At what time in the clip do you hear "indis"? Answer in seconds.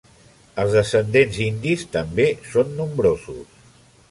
1.49-1.85